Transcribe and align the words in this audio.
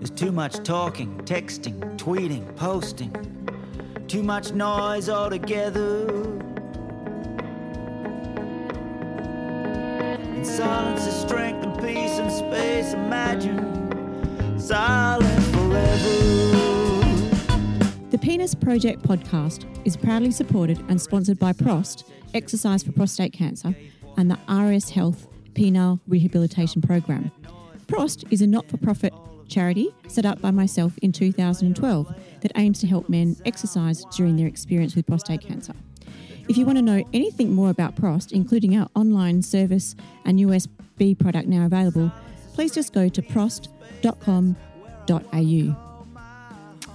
There's 0.00 0.08
too 0.08 0.32
much 0.32 0.62
talking, 0.64 1.14
texting, 1.26 1.78
tweeting, 1.98 2.56
posting, 2.56 3.12
too 4.08 4.22
much 4.22 4.50
noise 4.52 5.10
altogether. 5.10 6.08
In 10.34 10.42
silence 10.42 11.06
is 11.06 11.14
strength 11.14 11.66
and 11.66 11.78
peace 11.82 12.12
and 12.12 12.32
space. 12.32 12.94
Imagine 12.94 14.58
silent 14.58 15.42
forever. 15.54 16.08
The 18.10 18.18
Penis 18.18 18.54
Project 18.54 19.02
podcast 19.02 19.66
is 19.84 19.98
proudly 19.98 20.30
supported 20.30 20.82
and 20.88 20.98
sponsored 20.98 21.38
by 21.38 21.52
PROST, 21.52 22.10
Exercise 22.32 22.82
for 22.82 22.92
Prostate 22.92 23.34
Cancer, 23.34 23.76
and 24.16 24.30
the 24.30 24.38
RS 24.50 24.88
Health 24.88 25.28
Penile 25.52 26.00
Rehabilitation 26.08 26.80
Program. 26.80 27.30
PROST 27.86 28.24
is 28.30 28.40
a 28.40 28.46
not 28.46 28.66
for 28.66 28.78
profit 28.78 29.12
charity 29.50 29.94
set 30.08 30.24
up 30.24 30.40
by 30.40 30.50
myself 30.50 30.96
in 30.98 31.12
2012 31.12 32.14
that 32.40 32.52
aims 32.56 32.78
to 32.80 32.86
help 32.86 33.08
men 33.08 33.36
exercise 33.44 34.04
during 34.16 34.36
their 34.36 34.46
experience 34.46 34.96
with 34.96 35.06
prostate 35.06 35.42
cancer. 35.42 35.74
If 36.48 36.56
you 36.56 36.64
want 36.64 36.78
to 36.78 36.82
know 36.82 37.04
anything 37.12 37.52
more 37.52 37.70
about 37.70 37.94
PROST, 37.96 38.32
including 38.32 38.76
our 38.76 38.88
online 38.96 39.42
service 39.42 39.94
and 40.24 40.38
USB 40.38 41.18
product 41.18 41.46
now 41.46 41.66
available, 41.66 42.10
please 42.54 42.72
just 42.72 42.92
go 42.92 43.08
to 43.08 43.22
prost.com.au. 43.22 43.76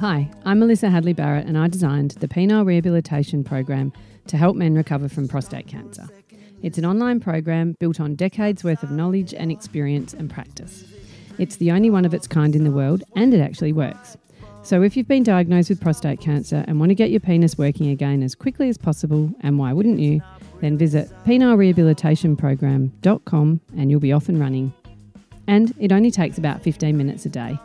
Hi, 0.00 0.28
I'm 0.44 0.58
Melissa 0.58 0.90
Hadley 0.90 1.12
Barrett 1.12 1.46
and 1.46 1.56
I 1.56 1.68
designed 1.68 2.12
the 2.12 2.26
Penile 2.26 2.66
Rehabilitation 2.66 3.44
Program 3.44 3.92
to 4.26 4.36
help 4.36 4.56
men 4.56 4.74
recover 4.74 5.08
from 5.08 5.28
prostate 5.28 5.68
cancer. 5.68 6.08
It's 6.62 6.78
an 6.78 6.84
online 6.84 7.20
program 7.20 7.76
built 7.78 8.00
on 8.00 8.16
decades 8.16 8.64
worth 8.64 8.82
of 8.82 8.90
knowledge 8.90 9.34
and 9.34 9.52
experience 9.52 10.14
and 10.14 10.30
practice. 10.30 10.84
It's 11.38 11.56
the 11.56 11.72
only 11.72 11.90
one 11.90 12.04
of 12.04 12.14
its 12.14 12.26
kind 12.26 12.54
in 12.54 12.64
the 12.64 12.70
world 12.70 13.02
and 13.16 13.34
it 13.34 13.40
actually 13.40 13.72
works. 13.72 14.16
So 14.62 14.82
if 14.82 14.96
you've 14.96 15.08
been 15.08 15.24
diagnosed 15.24 15.68
with 15.68 15.80
prostate 15.80 16.20
cancer 16.20 16.64
and 16.66 16.80
want 16.80 16.88
to 16.88 16.94
get 16.94 17.10
your 17.10 17.20
penis 17.20 17.58
working 17.58 17.88
again 17.88 18.22
as 18.22 18.34
quickly 18.34 18.70
as 18.70 18.78
possible, 18.78 19.30
and 19.40 19.58
why 19.58 19.74
wouldn't 19.74 19.98
you, 19.98 20.22
then 20.62 20.78
visit 20.78 21.10
penile 21.26 21.58
and 23.76 23.90
you'll 23.90 24.00
be 24.00 24.12
off 24.12 24.30
and 24.30 24.40
running. 24.40 24.72
And 25.46 25.74
it 25.78 25.92
only 25.92 26.10
takes 26.10 26.38
about 26.38 26.62
15 26.62 26.96
minutes 26.96 27.26
a 27.26 27.28
day. 27.28 27.58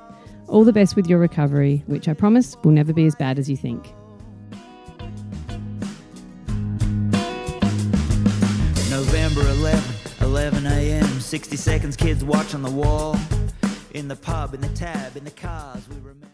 All 0.47 0.65
the 0.65 0.73
best 0.73 0.97
with 0.97 1.07
your 1.07 1.19
recovery, 1.19 1.83
which 1.87 2.09
I 2.09 2.13
promise 2.13 2.57
will 2.63 2.71
never 2.71 2.91
be 2.91 3.05
as 3.05 3.15
bad 3.15 3.39
as 3.39 3.49
you 3.49 3.55
think. 3.55 3.93
November 8.89 9.41
11, 9.51 9.83
11 10.21 10.65
a.m. 10.65 11.19
60 11.21 11.55
seconds, 11.55 11.95
kids 11.95 12.25
watch 12.25 12.53
on 12.53 12.61
the 12.61 12.71
wall. 12.71 13.15
In 13.91 14.07
the 14.07 14.15
pub, 14.15 14.53
in 14.53 14.61
the 14.61 14.69
tab, 14.69 15.17
in 15.17 15.23
the 15.23 15.31
cars, 15.31 15.89
we 15.89 15.95
remember. 15.95 16.27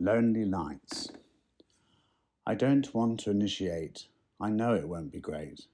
Lonely 0.00 0.46
Nights. 0.46 1.10
I 2.46 2.54
don't 2.54 2.92
want 2.94 3.20
to 3.20 3.30
initiate. 3.30 4.06
I 4.40 4.48
know 4.48 4.74
it 4.74 4.88
won't 4.88 5.12
be 5.12 5.20
great. 5.20 5.66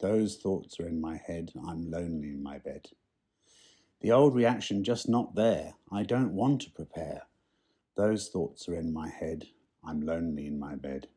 Those 0.00 0.36
thoughts 0.36 0.78
are 0.78 0.86
in 0.86 1.00
my 1.00 1.16
head. 1.16 1.52
I'm 1.66 1.90
lonely 1.90 2.28
in 2.28 2.42
my 2.42 2.58
bed. 2.58 2.88
The 4.02 4.12
old 4.12 4.34
reaction 4.34 4.84
just 4.84 5.08
not 5.08 5.34
there. 5.34 5.72
I 5.90 6.02
don't 6.02 6.34
want 6.34 6.60
to 6.62 6.70
prepare. 6.70 7.22
Those 7.96 8.28
thoughts 8.28 8.68
are 8.68 8.74
in 8.74 8.92
my 8.92 9.08
head. 9.08 9.46
I'm 9.82 10.02
lonely 10.02 10.46
in 10.46 10.58
my 10.58 10.74
bed. 10.74 11.08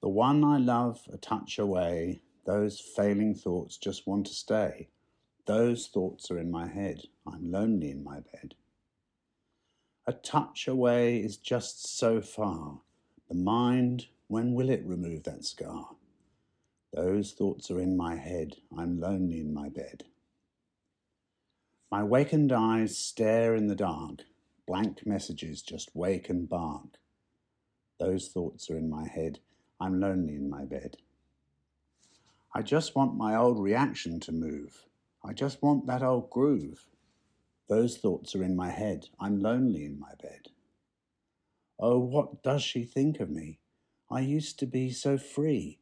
The 0.00 0.08
one 0.08 0.42
I 0.42 0.56
love 0.56 1.00
a 1.12 1.18
touch 1.18 1.58
away. 1.58 2.22
Those 2.46 2.80
failing 2.80 3.34
thoughts 3.34 3.76
just 3.76 4.06
want 4.06 4.26
to 4.28 4.32
stay. 4.32 4.88
Those 5.46 5.86
thoughts 5.86 6.28
are 6.32 6.38
in 6.38 6.50
my 6.50 6.66
head. 6.66 7.02
I'm 7.24 7.52
lonely 7.52 7.90
in 7.92 8.02
my 8.02 8.18
bed. 8.20 8.56
A 10.04 10.12
touch 10.12 10.66
away 10.66 11.18
is 11.18 11.36
just 11.36 11.96
so 11.96 12.20
far. 12.20 12.80
The 13.28 13.34
mind, 13.34 14.06
when 14.26 14.54
will 14.54 14.70
it 14.70 14.84
remove 14.84 15.22
that 15.22 15.44
scar? 15.44 15.90
Those 16.92 17.32
thoughts 17.32 17.70
are 17.70 17.80
in 17.80 17.96
my 17.96 18.16
head. 18.16 18.56
I'm 18.76 19.00
lonely 19.00 19.40
in 19.40 19.54
my 19.54 19.68
bed. 19.68 20.04
My 21.92 22.02
wakened 22.02 22.50
eyes 22.52 22.98
stare 22.98 23.54
in 23.54 23.68
the 23.68 23.76
dark. 23.76 24.22
Blank 24.66 25.06
messages 25.06 25.62
just 25.62 25.94
wake 25.94 26.28
and 26.28 26.48
bark. 26.48 26.98
Those 28.00 28.28
thoughts 28.28 28.68
are 28.68 28.76
in 28.76 28.90
my 28.90 29.06
head. 29.06 29.38
I'm 29.80 30.00
lonely 30.00 30.34
in 30.34 30.50
my 30.50 30.64
bed. 30.64 30.96
I 32.52 32.62
just 32.62 32.96
want 32.96 33.16
my 33.16 33.36
old 33.36 33.60
reaction 33.60 34.18
to 34.20 34.32
move. 34.32 34.86
I 35.28 35.32
just 35.32 35.60
want 35.60 35.86
that 35.86 36.04
old 36.04 36.30
groove. 36.30 36.86
Those 37.68 37.96
thoughts 37.96 38.36
are 38.36 38.44
in 38.44 38.54
my 38.54 38.70
head. 38.70 39.08
I'm 39.18 39.40
lonely 39.40 39.84
in 39.84 39.98
my 39.98 40.12
bed. 40.22 40.50
Oh, 41.80 41.98
what 41.98 42.44
does 42.44 42.62
she 42.62 42.84
think 42.84 43.18
of 43.18 43.28
me? 43.28 43.58
I 44.08 44.20
used 44.20 44.60
to 44.60 44.66
be 44.66 44.90
so 44.90 45.18
free. 45.18 45.80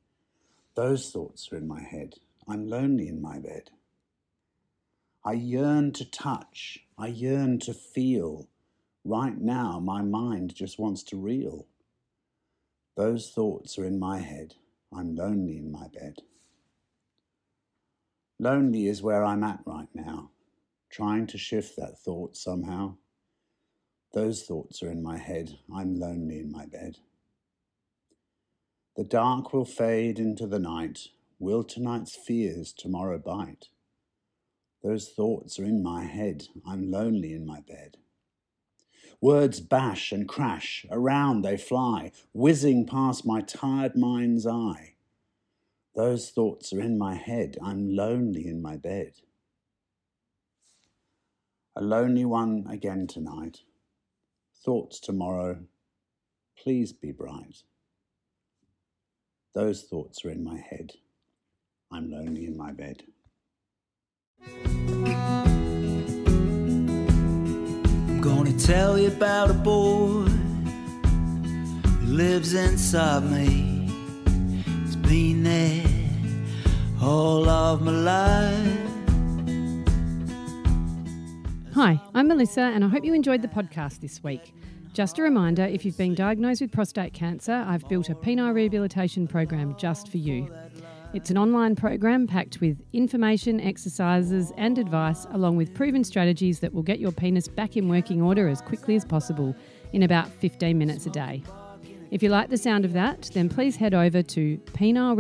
Those 0.74 1.10
thoughts 1.10 1.52
are 1.52 1.56
in 1.56 1.68
my 1.68 1.82
head. 1.82 2.14
I'm 2.48 2.66
lonely 2.66 3.06
in 3.06 3.20
my 3.20 3.38
bed. 3.38 3.70
I 5.22 5.32
yearn 5.32 5.92
to 5.92 6.10
touch. 6.10 6.86
I 6.96 7.08
yearn 7.08 7.58
to 7.60 7.74
feel. 7.74 8.48
Right 9.04 9.36
now, 9.36 9.78
my 9.78 10.00
mind 10.00 10.54
just 10.54 10.78
wants 10.78 11.02
to 11.04 11.18
reel. 11.18 11.66
Those 12.96 13.30
thoughts 13.30 13.78
are 13.78 13.84
in 13.84 13.98
my 13.98 14.20
head. 14.20 14.54
I'm 14.90 15.14
lonely 15.14 15.58
in 15.58 15.70
my 15.70 15.88
bed. 15.88 16.22
Lonely 18.38 18.86
is 18.86 19.02
where 19.02 19.24
I'm 19.24 19.44
at 19.44 19.60
right 19.64 19.88
now, 19.94 20.30
trying 20.90 21.26
to 21.28 21.38
shift 21.38 21.76
that 21.76 21.98
thought 21.98 22.36
somehow. 22.36 22.96
Those 24.12 24.42
thoughts 24.42 24.82
are 24.82 24.90
in 24.90 25.02
my 25.02 25.18
head. 25.18 25.58
I'm 25.74 25.94
lonely 25.98 26.38
in 26.40 26.50
my 26.50 26.66
bed. 26.66 26.98
The 28.96 29.04
dark 29.04 29.52
will 29.52 29.64
fade 29.64 30.18
into 30.18 30.46
the 30.46 30.58
night. 30.58 31.08
Will 31.38 31.64
tonight's 31.64 32.14
fears 32.14 32.72
tomorrow 32.72 33.18
bite? 33.18 33.68
Those 34.82 35.08
thoughts 35.08 35.58
are 35.58 35.64
in 35.64 35.82
my 35.82 36.04
head. 36.04 36.44
I'm 36.66 36.90
lonely 36.90 37.32
in 37.32 37.46
my 37.46 37.60
bed. 37.60 37.96
Words 39.20 39.60
bash 39.60 40.12
and 40.12 40.28
crash, 40.28 40.84
around 40.90 41.42
they 41.42 41.56
fly, 41.56 42.12
whizzing 42.32 42.86
past 42.86 43.24
my 43.26 43.40
tired 43.40 43.96
mind's 43.96 44.46
eye. 44.46 44.93
Those 45.94 46.30
thoughts 46.30 46.72
are 46.72 46.80
in 46.80 46.98
my 46.98 47.14
head. 47.14 47.56
I'm 47.62 47.94
lonely 47.94 48.48
in 48.48 48.60
my 48.60 48.76
bed. 48.76 49.12
A 51.76 51.82
lonely 51.82 52.24
one 52.24 52.66
again 52.68 53.06
tonight. 53.06 53.60
Thoughts 54.64 54.98
tomorrow. 54.98 55.58
Please 56.58 56.92
be 56.92 57.12
bright. 57.12 57.62
Those 59.54 59.82
thoughts 59.82 60.24
are 60.24 60.30
in 60.30 60.42
my 60.42 60.58
head. 60.58 60.94
I'm 61.92 62.10
lonely 62.10 62.46
in 62.46 62.56
my 62.56 62.72
bed. 62.72 63.04
I'm 68.08 68.20
gonna 68.20 68.58
tell 68.58 68.98
you 68.98 69.08
about 69.08 69.50
a 69.50 69.54
boy 69.54 70.24
who 70.24 72.06
lives 72.06 72.54
inside 72.54 73.22
me. 73.30 73.73
Been 75.08 75.42
there 75.42 75.84
all 77.02 77.48
of 77.48 77.82
my 77.82 77.90
life. 77.92 78.78
Hi, 81.74 82.00
I'm 82.14 82.28
Melissa, 82.28 82.62
and 82.62 82.84
I 82.84 82.88
hope 82.88 83.04
you 83.04 83.14
enjoyed 83.14 83.42
the 83.42 83.48
podcast 83.48 84.00
this 84.00 84.22
week. 84.22 84.54
Just 84.94 85.18
a 85.18 85.22
reminder 85.22 85.64
if 85.64 85.84
you've 85.84 85.98
been 85.98 86.14
diagnosed 86.14 86.60
with 86.60 86.72
prostate 86.72 87.12
cancer, 87.12 87.64
I've 87.66 87.86
built 87.88 88.08
a 88.08 88.14
penile 88.14 88.54
rehabilitation 88.54 89.26
program 89.26 89.76
just 89.76 90.08
for 90.08 90.18
you. 90.18 90.48
It's 91.12 91.30
an 91.30 91.38
online 91.38 91.76
program 91.76 92.26
packed 92.26 92.60
with 92.60 92.80
information, 92.92 93.60
exercises, 93.60 94.52
and 94.56 94.78
advice, 94.78 95.26
along 95.32 95.56
with 95.56 95.74
proven 95.74 96.02
strategies 96.02 96.60
that 96.60 96.72
will 96.72 96.82
get 96.82 96.98
your 96.98 97.12
penis 97.12 97.46
back 97.46 97.76
in 97.76 97.88
working 97.88 98.22
order 98.22 98.48
as 98.48 98.60
quickly 98.60 98.96
as 98.96 99.04
possible 99.04 99.54
in 99.92 100.02
about 100.02 100.28
15 100.28 100.78
minutes 100.78 101.06
a 101.06 101.10
day. 101.10 101.42
If 102.10 102.22
you 102.22 102.28
like 102.28 102.50
the 102.50 102.56
sound 102.56 102.84
of 102.84 102.92
that, 102.92 103.30
then 103.32 103.48
please 103.48 103.76
head 103.76 103.94
over 103.94 104.22
to 104.22 104.58
penile 104.72 105.16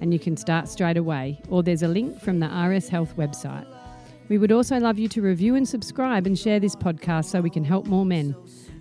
and 0.00 0.12
you 0.12 0.18
can 0.18 0.36
start 0.36 0.68
straight 0.68 0.96
away, 0.96 1.40
or 1.48 1.62
there's 1.62 1.82
a 1.82 1.88
link 1.88 2.20
from 2.20 2.40
the 2.40 2.46
RS 2.46 2.88
Health 2.88 3.14
website. 3.16 3.66
We 4.28 4.38
would 4.38 4.52
also 4.52 4.78
love 4.78 4.98
you 4.98 5.08
to 5.08 5.20
review 5.20 5.54
and 5.54 5.68
subscribe 5.68 6.26
and 6.26 6.38
share 6.38 6.58
this 6.58 6.74
podcast 6.74 7.26
so 7.26 7.40
we 7.40 7.50
can 7.50 7.64
help 7.64 7.86
more 7.86 8.06
men. 8.06 8.34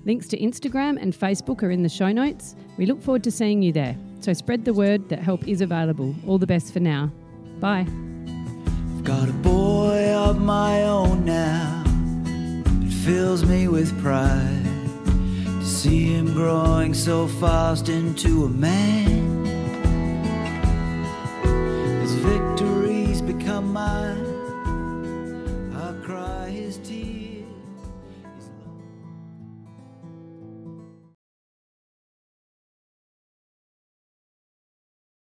Links 0.06 0.28
to 0.30 0.40
Instagram 0.40 1.02
and 1.02 1.14
Facebook 1.14 1.64
are 1.64 1.72
in 1.72 1.84
the 1.84 1.90
show 1.90 2.12
notes. 2.12 2.56
We 2.78 2.86
look 2.86 3.02
forward 3.02 3.24
to 3.26 3.32
seeing 3.32 3.62
you 3.62 3.72
there. 3.72 3.98
So 4.22 4.34
spread 4.34 4.64
the 4.64 4.74
word 4.74 5.10
that 5.10 5.20
help 5.20 5.48
is 5.48 5.62
available. 5.62 6.16
All 6.26 6.38
the 6.38 6.48
best 6.48 6.72
for 6.72 6.80
now. 6.80 7.12
Bye. 7.60 7.86
I've 7.88 9.04
got 9.04 9.28
a 9.28 9.34
boy 9.34 10.14
of 10.14 10.40
my 10.42 10.84
own 10.84 11.26
now. 11.26 11.84
It 12.86 12.94
fills 12.94 13.44
me 13.46 13.68
with 13.68 13.98
pride 14.02 14.63
see 15.64 16.14
him 16.14 16.34
growing 16.34 16.94
so 16.94 17.28
fast 17.28 17.90
into 17.90 18.46
a 18.46 18.50
man. 18.50 19.46
His 22.02 22.14
victories 22.16 23.22
become 23.22 23.72
mine. 23.72 24.23